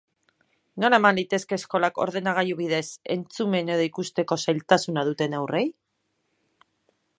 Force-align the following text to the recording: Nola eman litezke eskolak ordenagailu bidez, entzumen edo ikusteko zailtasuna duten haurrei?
Nola 0.83 0.97
eman 1.01 1.19
litezke 1.19 1.57
eskolak 1.61 1.99
ordenagailu 2.05 2.57
bidez, 2.63 2.81
entzumen 3.17 3.71
edo 3.75 3.87
ikusteko 3.89 4.41
zailtasuna 4.47 5.07
duten 5.11 5.39
haurrei? 5.43 5.65